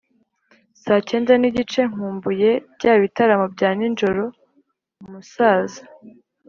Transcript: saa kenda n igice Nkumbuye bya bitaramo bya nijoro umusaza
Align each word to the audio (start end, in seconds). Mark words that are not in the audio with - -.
saa 0.83 1.05
kenda 1.09 1.33
n 1.37 1.43
igice 1.49 1.81
Nkumbuye 1.91 2.49
bya 2.75 2.93
bitaramo 3.01 3.45
bya 3.55 3.69
nijoro 3.77 4.23
umusaza 5.05 5.81